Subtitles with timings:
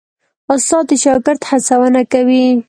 [0.53, 2.45] استاد د شاګرد هڅونه کوي.